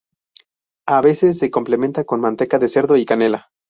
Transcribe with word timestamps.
A 0.87 0.99
veces 1.01 1.37
se 1.37 1.51
complementa 1.51 2.05
con 2.05 2.21
manteca 2.21 2.57
de 2.57 2.69
cerdo 2.69 2.97
y 2.97 3.05
canela. 3.05 3.51